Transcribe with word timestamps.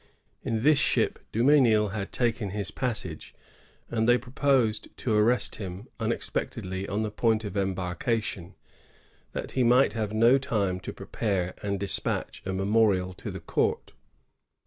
In 0.41 0.63
this 0.63 0.79
ship 0.79 1.19
Dumesnil 1.31 1.89
had 1.91 2.11
taken 2.11 2.49
his 2.49 2.71
passage, 2.71 3.35
and 3.87 4.09
they 4.09 4.17
proposed 4.17 4.87
to 4.97 5.15
arrest 5.15 5.57
him 5.57 5.87
unexpectedly 5.99 6.87
on 6.89 7.03
the 7.03 7.11
point 7.11 7.43
of 7.43 7.55
embarkation, 7.55 8.55
that 9.33 9.51
he 9.51 9.61
might 9.63 9.93
have 9.93 10.11
no 10.11 10.39
time 10.39 10.79
to 10.79 10.91
prepare 10.91 11.53
and 11.61 11.79
despatch 11.79 12.41
a 12.47 12.51
memorial 12.51 13.13
to 13.13 13.29
the 13.29 13.41
court. 13.41 13.93